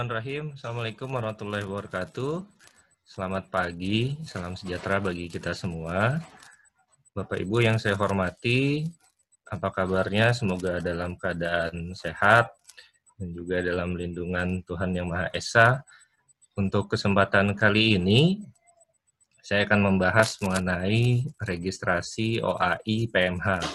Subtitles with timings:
[0.00, 0.56] bismillahirrahmanirrahim.
[0.56, 2.34] Assalamualaikum warahmatullahi wabarakatuh.
[3.04, 6.24] Selamat pagi, salam sejahtera bagi kita semua.
[7.12, 8.88] Bapak Ibu yang saya hormati,
[9.44, 10.32] apa kabarnya?
[10.32, 12.48] Semoga dalam keadaan sehat
[13.20, 15.84] dan juga dalam lindungan Tuhan Yang Maha Esa.
[16.56, 18.40] Untuk kesempatan kali ini,
[19.44, 23.68] saya akan membahas mengenai registrasi OAI PMH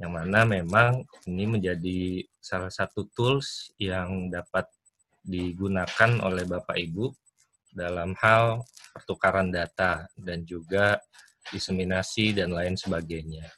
[0.00, 4.64] yang mana memang ini menjadi salah satu tools yang dapat
[5.26, 7.10] digunakan oleh Bapak Ibu
[7.74, 8.62] dalam hal
[8.94, 11.02] pertukaran data dan juga
[11.50, 13.50] diseminasi dan lain sebagainya.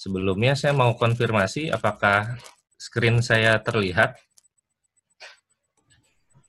[0.00, 2.40] Sebelumnya saya mau konfirmasi apakah
[2.80, 4.16] screen saya terlihat?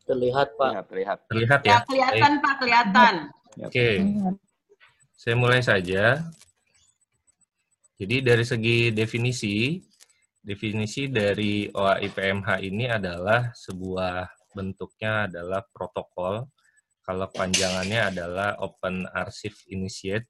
[0.07, 0.87] Terlihat, Pak.
[0.87, 1.69] Terlihat, terlihat ya?
[1.71, 3.13] Ya, kelihatan, Pak, kelihatan.
[3.67, 3.87] Oke.
[5.19, 6.23] Saya mulai saja.
[7.99, 9.77] Jadi dari segi definisi,
[10.41, 14.25] definisi dari OAI PMH ini adalah sebuah
[14.57, 16.49] bentuknya adalah protokol.
[17.01, 20.29] Kalau panjangannya adalah Open Archive Initiate,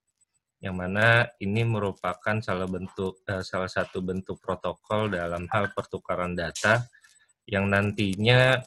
[0.61, 6.85] yang mana ini merupakan salah bentuk eh, salah satu bentuk protokol dalam hal pertukaran data
[7.49, 8.61] yang nantinya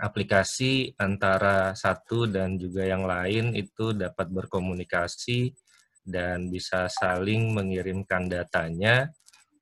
[0.00, 5.52] aplikasi antara satu dan juga yang lain itu dapat berkomunikasi
[6.00, 9.12] dan bisa saling mengirimkan datanya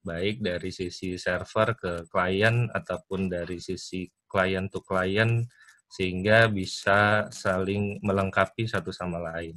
[0.04, 5.42] baik dari sisi server ke klien ataupun dari sisi klien to klien
[5.88, 9.56] sehingga bisa saling melengkapi satu sama lain.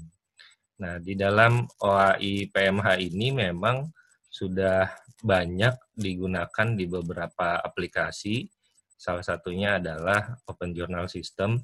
[0.77, 3.89] Nah, di dalam OAI PMH ini memang
[4.29, 4.85] sudah
[5.25, 8.45] banyak digunakan di beberapa aplikasi.
[8.93, 11.57] Salah satunya adalah Open Journal System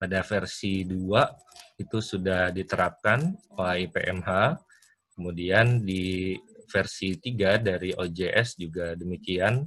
[0.00, 4.30] pada versi 2 itu sudah diterapkan OAI PMH.
[5.16, 9.62] Kemudian di versi 3 dari OJS juga demikian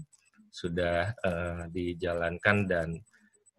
[0.50, 2.98] sudah uh, dijalankan dan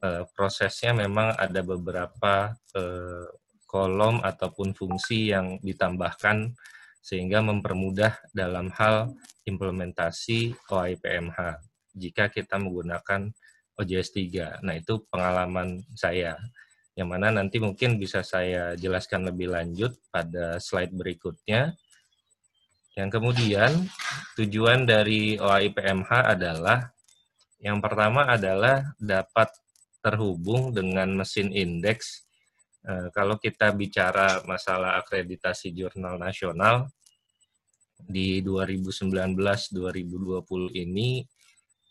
[0.05, 3.27] uh, prosesnya memang ada beberapa uh,
[3.71, 6.51] kolom ataupun fungsi yang ditambahkan
[7.01, 9.15] sehingga mempermudah dalam hal
[9.49, 11.39] implementasi OAI PMH
[11.97, 13.33] jika kita menggunakan
[13.81, 14.61] OJS 3.
[14.67, 16.37] Nah, itu pengalaman saya
[16.99, 21.73] yang mana nanti mungkin bisa saya jelaskan lebih lanjut pada slide berikutnya.
[22.99, 23.87] Yang kemudian
[24.35, 26.91] tujuan dari OAI PMH adalah
[27.61, 29.53] yang pertama adalah dapat
[30.01, 32.25] terhubung dengan mesin indeks.
[32.81, 36.89] Eh, kalau kita bicara masalah akreditasi jurnal nasional
[38.01, 41.21] di 2019-2020 ini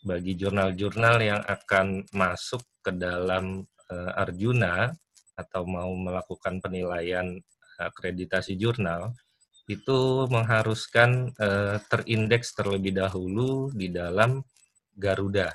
[0.02, 3.60] bagi jurnal-jurnal yang akan masuk ke dalam
[3.92, 4.88] uh, Arjuna
[5.36, 7.36] atau mau melakukan penilaian
[7.76, 9.12] akreditasi jurnal
[9.70, 14.42] itu mengharuskan uh, terindeks terlebih dahulu di dalam
[14.98, 15.54] Garuda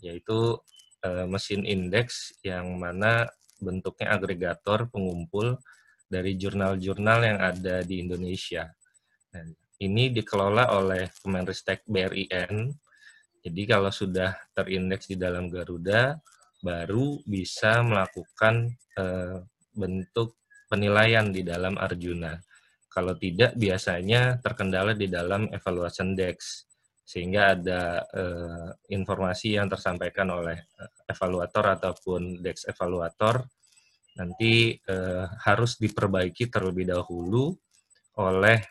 [0.00, 0.56] yaitu
[1.04, 3.28] uh, mesin indeks yang mana
[3.60, 5.60] bentuknya agregator pengumpul
[6.08, 8.66] dari jurnal-jurnal yang ada di Indonesia.
[9.36, 9.46] Nah,
[9.84, 12.72] ini dikelola oleh Kemenristek BRIN.
[13.40, 16.18] Jadi kalau sudah terindeks di dalam Garuda,
[16.60, 19.40] baru bisa melakukan uh,
[19.72, 20.36] bentuk
[20.68, 22.36] penilaian di dalam Arjuna.
[22.90, 26.66] Kalau tidak, biasanya terkendala di dalam evaluation dex,
[27.06, 33.42] sehingga ada uh, informasi yang tersampaikan oleh eh, evaluator ataupun dex evaluator
[34.14, 37.50] nanti uh, harus diperbaiki terlebih dahulu
[38.14, 38.62] oleh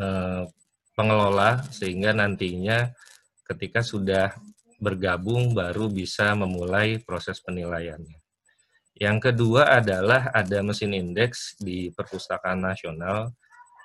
[0.00, 0.48] uh,
[0.96, 2.88] pengelola sehingga nantinya
[3.44, 4.32] ketika sudah
[4.80, 8.25] bergabung baru bisa memulai proses penilaiannya.
[8.96, 13.28] Yang kedua adalah ada mesin indeks di perpustakaan nasional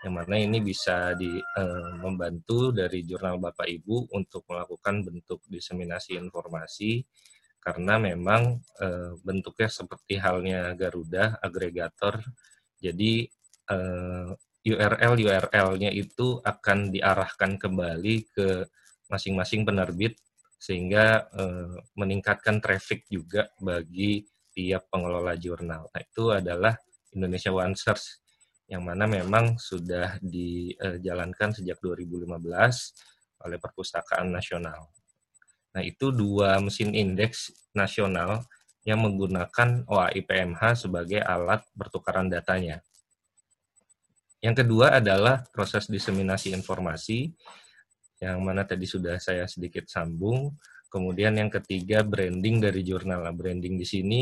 [0.08, 6.16] yang mana ini bisa di, eh, membantu dari jurnal Bapak Ibu untuk melakukan bentuk diseminasi
[6.16, 7.04] informasi
[7.60, 12.24] karena memang eh, bentuknya seperti halnya Garuda agregator.
[12.80, 13.28] Jadi
[13.70, 14.30] eh,
[14.62, 18.64] URL URL-nya itu akan diarahkan kembali ke
[19.12, 20.18] masing-masing penerbit
[20.56, 25.88] sehingga eh, meningkatkan traffic juga bagi tiap pengelola jurnal.
[25.90, 26.76] Nah, itu adalah
[27.12, 28.22] Indonesia One Search
[28.72, 32.32] yang mana memang sudah dijalankan sejak 2015
[33.44, 34.88] oleh Perpustakaan Nasional.
[35.72, 38.44] Nah, itu dua mesin indeks nasional
[38.84, 42.84] yang menggunakan OAI PMH sebagai alat pertukaran datanya.
[44.42, 47.30] Yang kedua adalah proses diseminasi informasi
[48.18, 50.50] yang mana tadi sudah saya sedikit sambung.
[50.92, 53.24] Kemudian yang ketiga branding dari jurnal.
[53.24, 54.22] Nah, branding di sini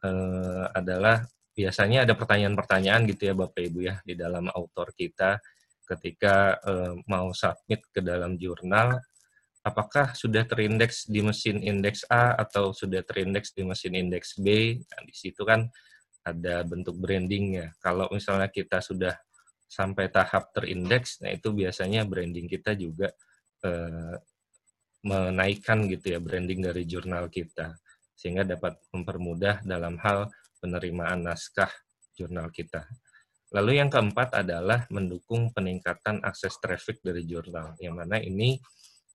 [0.00, 1.20] uh, adalah
[1.52, 5.36] biasanya ada pertanyaan-pertanyaan gitu ya Bapak Ibu ya di dalam autor kita
[5.84, 8.96] ketika uh, mau submit ke dalam jurnal
[9.60, 14.80] apakah sudah terindeks di mesin indeks A atau sudah terindeks di mesin indeks B.
[14.80, 15.68] Nah, di situ kan
[16.24, 17.76] ada bentuk brandingnya.
[17.80, 19.12] Kalau misalnya kita sudah
[19.70, 23.12] sampai tahap terindeks, nah itu biasanya branding kita juga
[23.62, 24.16] eh,
[25.00, 27.76] menaikkan gitu ya branding dari jurnal kita
[28.12, 30.28] sehingga dapat mempermudah dalam hal
[30.60, 31.72] penerimaan naskah
[32.12, 32.84] jurnal kita.
[33.50, 38.60] Lalu yang keempat adalah mendukung peningkatan akses traffic dari jurnal, yang mana ini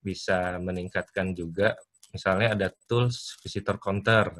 [0.05, 1.77] bisa meningkatkan juga
[2.13, 4.31] misalnya ada tools visitor counter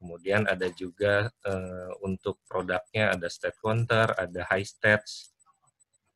[0.00, 5.28] kemudian ada juga uh, untuk produknya ada state counter ada high stats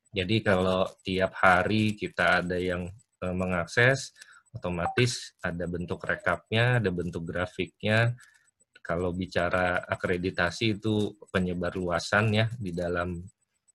[0.09, 2.89] jadi kalau tiap hari kita ada yang
[3.21, 4.15] uh, mengakses
[4.55, 8.15] otomatis ada bentuk rekapnya ada bentuk grafiknya
[8.85, 13.21] kalau bicara akreditasi itu penyebar luasan ya di dalam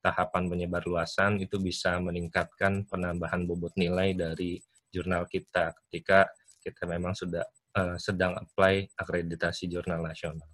[0.01, 4.57] tahapan penyebar luasan itu bisa meningkatkan penambahan bobot nilai dari
[4.89, 6.27] jurnal kita ketika
[6.61, 7.45] kita memang sudah
[7.77, 10.47] uh, sedang apply akreditasi jurnal nasional.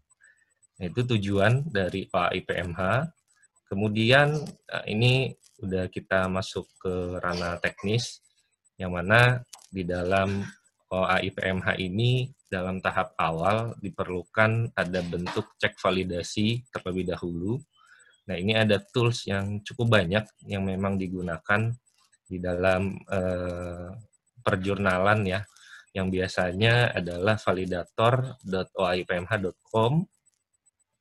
[0.77, 2.81] Nah, itu tujuan dari OAIPMH.
[3.67, 4.39] Kemudian
[4.71, 8.23] uh, ini udah kita masuk ke ranah teknis,
[8.77, 10.43] yang mana di dalam
[10.91, 17.59] OAIPMH ini dalam tahap awal diperlukan ada bentuk cek validasi terlebih dahulu.
[18.31, 21.75] Nah ini ada tools yang cukup banyak yang memang digunakan
[22.27, 23.95] di dalam uh,
[24.47, 25.43] perjurnalan ya,
[25.97, 30.07] yang biasanya adalah validator.oipmh.com.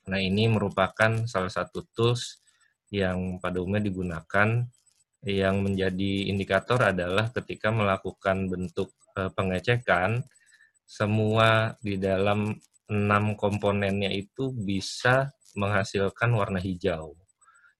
[0.06, 2.41] Nah, ini merupakan salah satu tools
[2.94, 4.67] yang pada umumnya digunakan
[5.25, 10.22] yang menjadi indikator adalah ketika melakukan bentuk e, pengecekan,
[10.86, 12.54] semua di dalam
[12.86, 17.18] enam komponennya itu bisa menghasilkan warna hijau.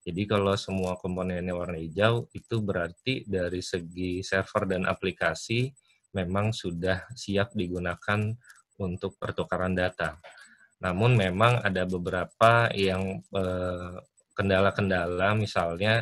[0.06, 5.70] Jadi kalau semua komponennya warna hijau, itu berarti dari segi server dan aplikasi
[6.14, 8.34] memang sudah siap digunakan
[8.82, 10.18] untuk pertukaran data.
[10.82, 13.96] Namun memang ada beberapa yang eh,
[14.38, 15.94] kendala-kendala, eh, misalnya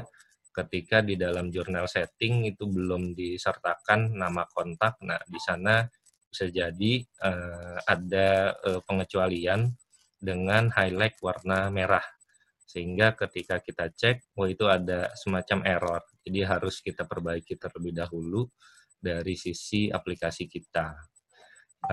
[0.54, 5.02] ketika di dalam jurnal setting itu belum disertakan nama kontak.
[5.02, 5.82] Nah, di sana
[6.30, 9.74] bisa jadi eh, ada eh, pengecualian
[10.22, 12.06] dengan highlight warna merah
[12.74, 16.02] sehingga ketika kita cek, oh itu ada semacam error.
[16.26, 18.50] Jadi harus kita perbaiki terlebih dahulu
[18.98, 20.98] dari sisi aplikasi kita.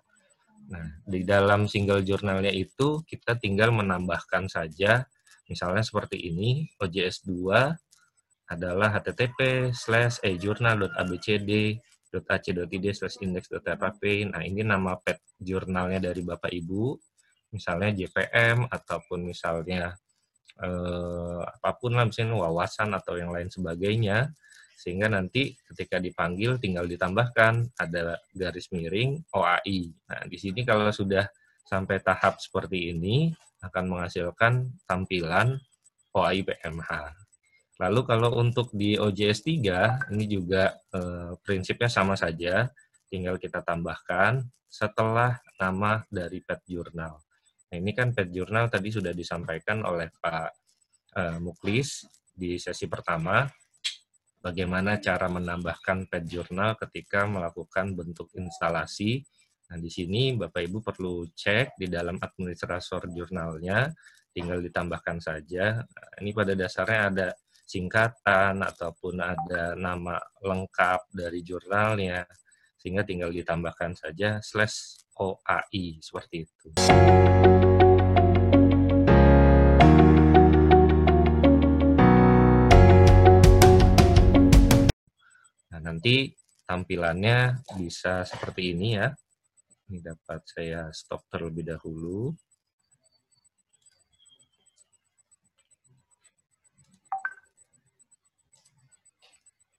[0.68, 5.08] Nah, di dalam single jurnalnya itu kita tinggal menambahkan saja
[5.48, 10.20] misalnya seperti ini OJS 2 adalah http slash
[12.08, 14.02] ejurnal.abcd.ac.id slash index.rp.
[14.32, 16.96] Nah, ini nama pet jurnalnya dari Bapak Ibu,
[17.52, 19.96] misalnya JPM ataupun misalnya
[20.60, 24.32] eh, apa pun lah misalnya wawasan atau yang lain sebagainya
[24.78, 29.90] sehingga nanti ketika dipanggil tinggal ditambahkan ada garis miring OAI.
[30.06, 31.26] Nah, di sini kalau sudah
[31.66, 35.58] sampai tahap seperti ini akan menghasilkan tampilan
[36.14, 36.90] OAI PMH.
[37.78, 42.66] Lalu kalau untuk di OJS 3, ini juga eh, prinsipnya sama saja,
[43.06, 47.22] tinggal kita tambahkan setelah nama dari pet jurnal.
[47.70, 50.50] Nah ini kan pet jurnal tadi sudah disampaikan oleh Pak
[51.22, 52.02] eh, Muklis
[52.34, 53.46] di sesi pertama,
[54.42, 59.22] bagaimana cara menambahkan pet jurnal ketika melakukan bentuk instalasi.
[59.70, 63.86] Nah di sini Bapak Ibu perlu cek di dalam administrator jurnalnya,
[64.34, 65.82] tinggal ditambahkan saja.
[65.82, 67.28] Nah, ini pada dasarnya ada
[67.68, 72.24] singkatan ataupun ada nama lengkap dari jurnalnya
[72.80, 76.68] sehingga tinggal ditambahkan saja slash OAI seperti itu.
[85.68, 86.32] Nah, nanti
[86.64, 89.12] tampilannya bisa seperti ini ya.
[89.92, 92.32] Ini dapat saya stop terlebih dahulu.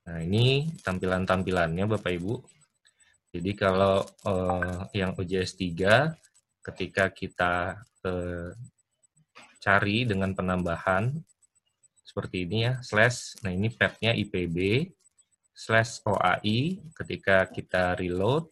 [0.08, 2.34] Nah, ini tampilan-tampilannya Bapak Ibu.
[3.30, 6.10] Jadi kalau uh, yang OJS 3
[6.64, 8.50] ketika kita uh,
[9.60, 11.14] cari dengan penambahan
[12.02, 14.90] seperti ini ya, slash, nah ini petnya IPB,
[15.54, 18.50] slash OAI, ketika kita reload,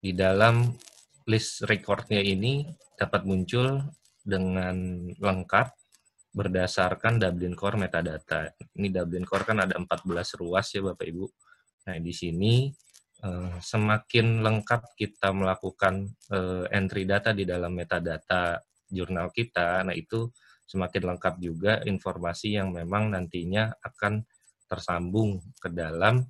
[0.00, 0.72] di dalam
[1.28, 2.64] list recordnya ini
[2.96, 3.82] dapat muncul
[4.24, 5.68] dengan lengkap
[6.36, 8.52] berdasarkan Dublin Core metadata.
[8.76, 11.24] Ini Dublin Core kan ada 14 ruas ya Bapak Ibu.
[11.88, 12.68] Nah, di sini
[13.24, 20.28] eh, semakin lengkap kita melakukan eh, entry data di dalam metadata jurnal kita, nah itu
[20.68, 24.20] semakin lengkap juga informasi yang memang nantinya akan
[24.68, 26.20] tersambung ke dalam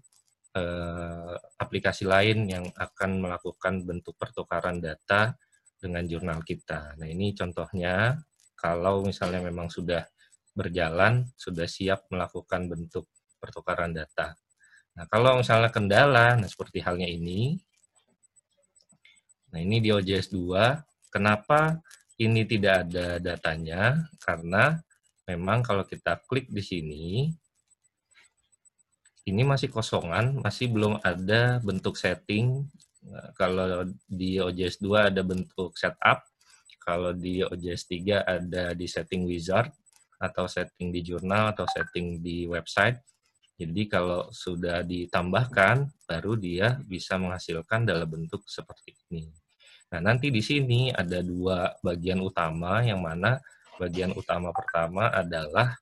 [0.55, 5.35] eh, aplikasi lain yang akan melakukan bentuk pertukaran data
[5.83, 6.95] dengan jurnal kita.
[6.95, 8.15] Nah, ini contohnya
[8.57, 10.09] kalau misalnya memang sudah
[10.57, 13.05] berjalan, sudah siap melakukan bentuk
[13.37, 14.33] pertukaran data.
[14.97, 17.61] Nah, kalau misalnya kendala, nah seperti halnya ini,
[19.53, 21.85] nah ini di OJS 2, kenapa
[22.17, 24.09] ini tidak ada datanya?
[24.17, 24.73] Karena
[25.29, 27.29] memang kalau kita klik di sini,
[29.27, 32.65] ini masih kosongan, masih belum ada bentuk setting.
[33.05, 36.25] Nah, kalau di OJS 2 ada bentuk setup,
[36.87, 39.75] kalau di OJS 3 ada di setting wizard
[40.23, 43.03] atau setting di jurnal atau setting di website.
[43.59, 49.27] Jadi kalau sudah ditambahkan, baru dia bisa menghasilkan dalam bentuk seperti ini.
[49.91, 53.41] Nah, nanti di sini ada dua bagian utama, yang mana
[53.81, 55.73] bagian utama pertama adalah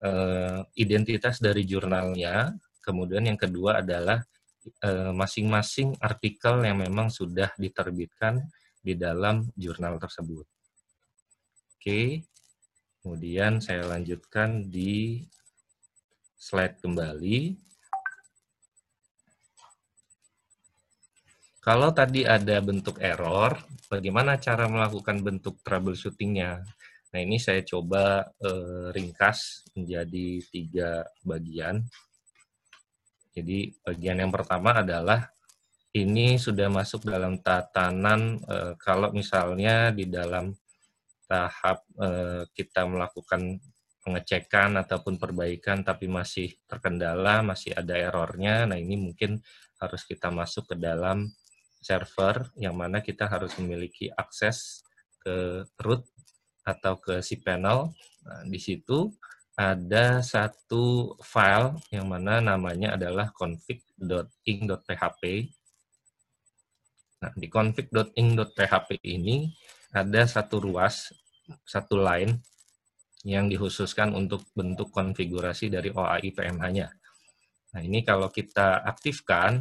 [0.00, 4.24] eh, identitas dari jurnalnya, kemudian yang kedua adalah
[4.80, 8.40] eh, masing-masing eh, artikel yang memang sudah diterbitkan
[8.80, 10.48] di dalam jurnal tersebut.
[11.76, 12.24] Oke,
[13.00, 15.24] kemudian saya lanjutkan di
[16.40, 17.56] slide kembali.
[21.60, 23.52] Kalau tadi ada bentuk error,
[23.92, 26.64] bagaimana cara melakukan bentuk troubleshootingnya?
[27.12, 31.84] Nah, ini saya coba eh, ringkas menjadi tiga bagian.
[33.36, 35.28] Jadi, bagian yang pertama adalah
[35.90, 40.54] ini sudah masuk dalam tatanan uh, kalau misalnya di dalam
[41.26, 43.58] tahap uh, kita melakukan
[44.00, 48.64] pengecekan ataupun perbaikan tapi masih terkendala, masih ada errornya.
[48.66, 49.42] Nah, ini mungkin
[49.78, 51.28] harus kita masuk ke dalam
[51.80, 54.84] server yang mana kita harus memiliki akses
[55.20, 56.06] ke root
[56.64, 57.92] atau ke cPanel.
[58.24, 59.12] Nah, di situ
[59.58, 65.22] ada satu file yang mana namanya adalah config.ing.php
[67.20, 69.52] Nah, di config.ing.php ini
[69.92, 71.12] ada satu ruas,
[71.68, 72.40] satu line
[73.28, 76.88] yang dikhususkan untuk bentuk konfigurasi dari OAI PMH-nya.
[77.76, 79.60] Nah, ini kalau kita aktifkan,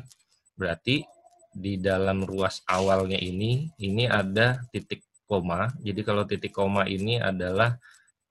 [0.56, 1.04] berarti
[1.52, 5.68] di dalam ruas awalnya ini, ini ada titik koma.
[5.84, 7.76] Jadi kalau titik koma ini adalah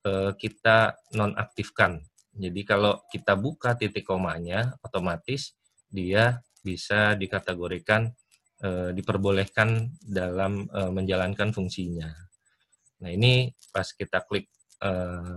[0.08, 2.00] eh, kita nonaktifkan.
[2.32, 5.52] Jadi kalau kita buka titik komanya, otomatis
[5.92, 8.08] dia bisa dikategorikan
[8.62, 12.11] e, diperbolehkan dalam e, menjalankan fungsinya.
[13.03, 14.50] Nah ini pas kita klik
[14.83, 14.91] e,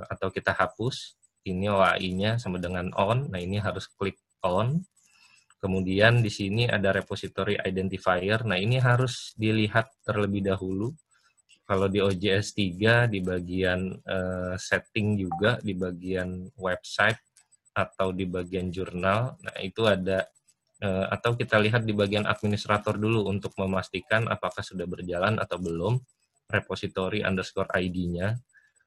[0.10, 4.82] atau kita hapus, ini OAI-nya sama dengan on, nah ini harus klik on.
[5.62, 10.90] Kemudian di sini ada repository identifier, nah ini harus dilihat terlebih dahulu.
[11.70, 14.18] Kalau di OJS 3 di bagian e,
[14.58, 17.22] setting juga, di bagian website
[17.72, 20.41] atau di bagian jurnal, nah itu ada Eh,
[20.82, 26.02] atau kita lihat di bagian administrator dulu untuk memastikan apakah sudah berjalan atau belum
[26.50, 28.38] repository underscore ID-nya.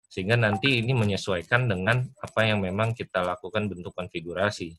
[0.04, 4.70] sehingga nanti ini menyesuaikan dengan apa yang memang kita lakukan bentuk konfigurasi.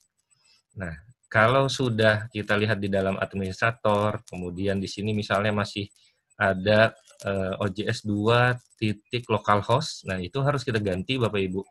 [0.79, 0.95] Nah,
[1.27, 5.91] kalau sudah kita lihat di dalam administrator, kemudian di sini misalnya masih
[6.39, 6.95] ada
[7.27, 11.61] uh, OJS 2 titik localhost, nah itu harus kita ganti Bapak Ibu.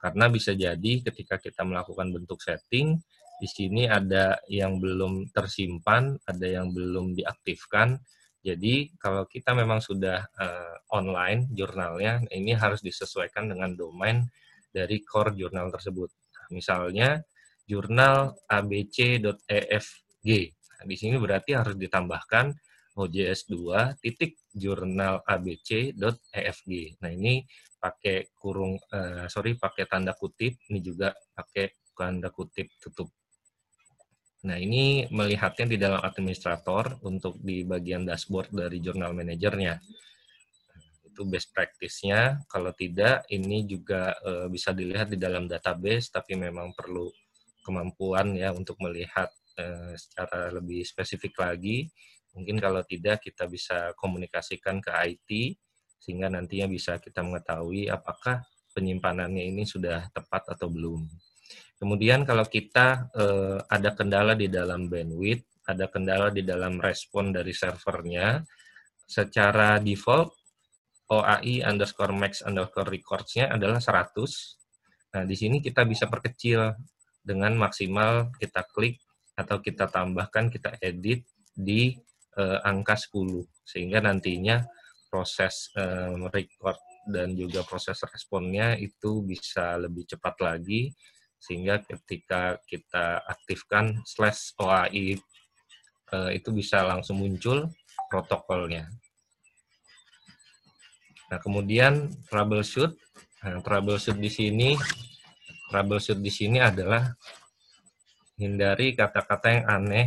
[0.00, 2.96] Karena bisa jadi ketika kita melakukan bentuk setting,
[3.36, 8.00] di sini ada yang belum tersimpan, ada yang belum diaktifkan,
[8.46, 14.22] jadi kalau kita memang sudah uh, online jurnalnya, ini harus disesuaikan dengan domain
[14.70, 16.06] dari core jurnal tersebut.
[16.30, 17.08] Nah, misalnya
[17.66, 20.28] jurnal abc.efg.
[20.46, 22.54] Nah, di sini berarti harus ditambahkan
[22.94, 26.70] OJS 2 titik jurnal abc.efg.
[27.02, 27.42] Nah ini
[27.76, 33.10] pakai kurung, uh, sorry pakai tanda kutip, ini juga pakai tanda kutip tutup.
[34.46, 39.74] Nah, ini melihatnya di dalam administrator untuk di bagian dashboard dari jurnal manajernya.
[41.02, 42.46] Itu best practice-nya.
[42.46, 47.10] Kalau tidak, ini juga e, bisa dilihat di dalam database, tapi memang perlu
[47.66, 51.90] kemampuan ya untuk melihat e, secara lebih spesifik lagi.
[52.38, 55.58] Mungkin kalau tidak, kita bisa komunikasikan ke IT,
[55.98, 61.25] sehingga nantinya bisa kita mengetahui apakah penyimpanannya ini sudah tepat atau belum.
[61.76, 67.52] Kemudian kalau kita eh, ada kendala di dalam bandwidth, ada kendala di dalam respon dari
[67.52, 68.40] servernya,
[69.04, 70.32] secara default
[71.06, 74.10] OAI underscore max underscore records-nya adalah 100.
[75.14, 76.74] Nah, di sini kita bisa perkecil
[77.20, 78.98] dengan maksimal kita klik
[79.36, 81.92] atau kita tambahkan, kita edit di
[82.40, 83.44] eh, angka 10.
[83.62, 84.64] Sehingga nantinya
[85.12, 90.90] proses eh, record dan juga proses responnya itu bisa lebih cepat lagi
[91.46, 95.14] sehingga ketika kita aktifkan slash OAI
[96.10, 97.70] eh, itu bisa langsung muncul
[98.10, 98.90] protokolnya.
[101.30, 102.98] Nah, kemudian troubleshoot.
[103.46, 104.74] Nah, troubleshoot di sini
[105.70, 107.14] troubleshoot di sini adalah
[108.38, 110.06] hindari kata-kata yang aneh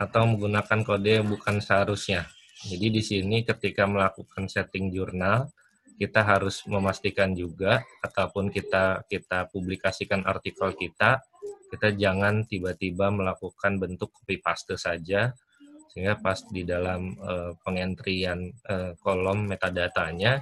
[0.00, 2.24] atau menggunakan kode yang bukan seharusnya.
[2.60, 5.48] Jadi di sini ketika melakukan setting jurnal,
[6.00, 11.20] kita harus memastikan juga ataupun kita kita publikasikan artikel kita
[11.68, 15.36] kita jangan tiba-tiba melakukan bentuk copy paste saja
[15.92, 20.40] sehingga pas di dalam uh, pengentrian uh, kolom metadatanya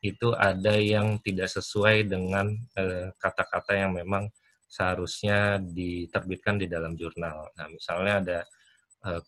[0.00, 4.32] itu ada yang tidak sesuai dengan eh, kata-kata uh, yang memang
[4.64, 7.52] seharusnya diterbitkan di dalam jurnal.
[7.52, 8.38] Nah, misalnya ada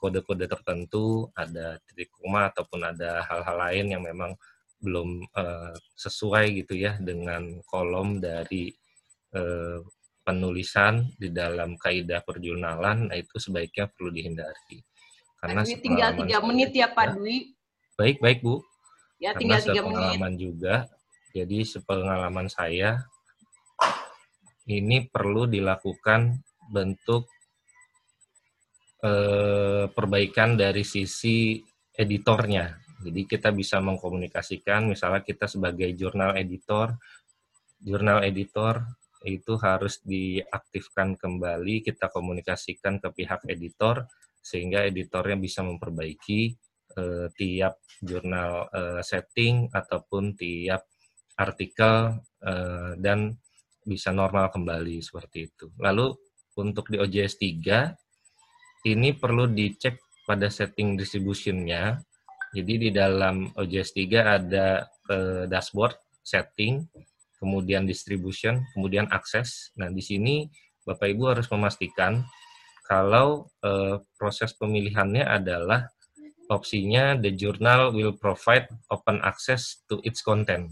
[0.01, 4.33] kode-kode uh, tertentu, ada titik koma ataupun ada hal-hal lain yang memang
[4.83, 8.75] belum uh, sesuai gitu ya dengan kolom dari
[9.39, 9.79] uh,
[10.23, 14.83] penulisan di dalam kaidah perjurnalan, nah itu sebaiknya perlu dihindari.
[15.39, 17.55] Karena Dwi, tinggal tiga menit ya Pak Dwi.
[17.99, 18.63] Baik baik Bu.
[19.19, 19.99] Ya tinggal tiga menit.
[19.99, 20.75] Pengalaman juga,
[21.35, 23.03] jadi sepengalaman saya
[24.71, 26.39] ini perlu dilakukan
[26.71, 27.27] bentuk
[29.03, 31.59] eh, perbaikan dari sisi
[31.99, 36.95] editornya jadi kita bisa mengkomunikasikan, misalnya kita sebagai jurnal editor,
[37.83, 38.87] jurnal editor
[39.27, 44.07] itu harus diaktifkan kembali, kita komunikasikan ke pihak editor,
[44.43, 46.41] sehingga editornya bisa memperbaiki
[46.99, 50.87] eh, tiap jurnal eh, setting ataupun tiap
[51.39, 53.35] artikel eh, dan
[53.83, 55.71] bisa normal kembali seperti itu.
[55.79, 56.15] Lalu
[56.59, 61.99] untuk di OJS 3 ini perlu dicek pada setting distributionnya
[62.53, 66.85] jadi di dalam OJS 3 ada eh, dashboard, setting,
[67.41, 69.73] kemudian distribution, kemudian akses.
[69.81, 70.47] Nah, di sini
[70.85, 72.21] Bapak Ibu harus memastikan
[72.85, 75.89] kalau eh, proses pemilihannya adalah
[76.53, 80.69] opsinya the journal will provide open access to its content.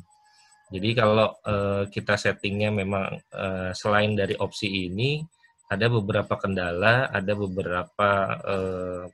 [0.69, 5.25] Jadi kalau eh, kita settingnya memang eh, selain dari opsi ini,
[5.71, 8.11] ada beberapa kendala, ada beberapa
[8.45, 9.05] eh,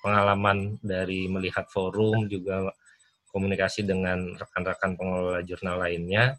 [0.00, 2.72] pengalaman dari melihat forum juga
[3.30, 6.34] komunikasi dengan rekan-rekan pengelola jurnal lainnya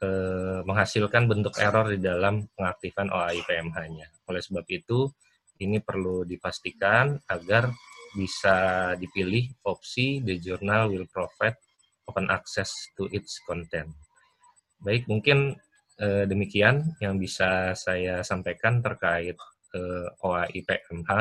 [0.00, 4.06] eh, menghasilkan bentuk error di dalam pengaktifan OAI PMH-nya.
[4.32, 5.12] Oleh sebab itu,
[5.60, 7.68] ini perlu dipastikan agar
[8.16, 11.60] bisa dipilih opsi the journal will provide
[12.08, 13.92] open access to its content.
[14.80, 15.52] Baik, mungkin
[16.00, 19.36] eh, demikian yang bisa saya sampaikan terkait
[19.76, 21.12] eh, OAI PMH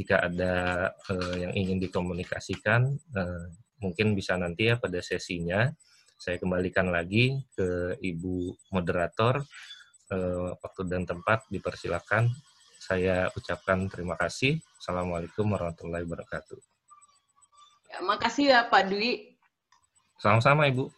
[0.00, 3.46] jika ada uh, yang ingin dikomunikasikan, uh,
[3.84, 5.68] mungkin bisa nanti ya pada sesinya.
[6.16, 9.44] Saya kembalikan lagi ke Ibu Moderator.
[10.10, 12.32] Uh, waktu dan tempat dipersilakan.
[12.80, 14.58] Saya ucapkan terima kasih.
[14.80, 16.58] Assalamualaikum warahmatullahi wabarakatuh.
[17.94, 19.38] Ya, makasih ya Pak Dwi.
[20.18, 20.90] Sama-sama Ibu.